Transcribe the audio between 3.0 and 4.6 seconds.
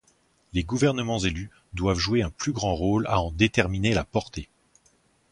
à en déterminer la portée.